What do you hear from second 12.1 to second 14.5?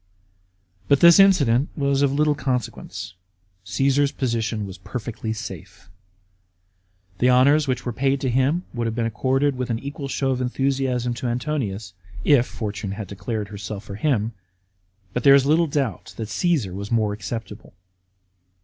if fortune had declared her self for him;